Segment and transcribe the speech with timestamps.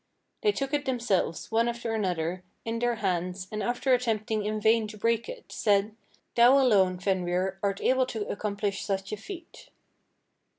[0.41, 4.87] They took it themselves, one after another, in their hands, and after attempting in vain
[4.87, 5.95] to break it, said,
[6.33, 9.69] 'Thou alone, Fenrir, art able to accomplish such a feat.'